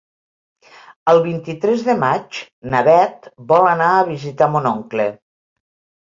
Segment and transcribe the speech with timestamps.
[1.11, 2.39] El vint-i-tres de maig
[2.71, 5.05] na Bet vol anar a visitar mon oncle.